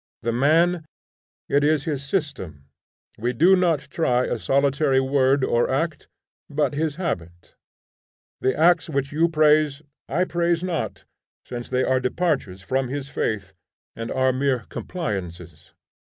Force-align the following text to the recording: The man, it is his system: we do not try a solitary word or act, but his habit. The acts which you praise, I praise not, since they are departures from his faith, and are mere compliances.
The 0.23 0.31
man, 0.31 0.83
it 1.47 1.63
is 1.63 1.83
his 1.83 2.03
system: 2.03 2.65
we 3.19 3.33
do 3.33 3.55
not 3.55 3.81
try 3.81 4.25
a 4.25 4.39
solitary 4.39 4.99
word 4.99 5.43
or 5.43 5.69
act, 5.69 6.07
but 6.49 6.73
his 6.73 6.95
habit. 6.95 7.53
The 8.39 8.57
acts 8.57 8.89
which 8.89 9.11
you 9.11 9.29
praise, 9.29 9.83
I 10.09 10.23
praise 10.23 10.63
not, 10.63 11.03
since 11.45 11.69
they 11.69 11.83
are 11.83 11.99
departures 11.99 12.63
from 12.63 12.87
his 12.87 13.09
faith, 13.09 13.53
and 13.95 14.09
are 14.09 14.33
mere 14.33 14.65
compliances. 14.69 15.71